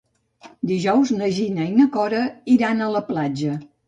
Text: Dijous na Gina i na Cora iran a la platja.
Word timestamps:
Dijous 0.69 1.11
na 1.19 1.27
Gina 1.35 1.65
i 1.71 1.75
na 1.81 1.87
Cora 1.97 2.21
iran 2.55 2.81
a 2.81 2.89
la 2.95 3.03
platja. 3.11 3.55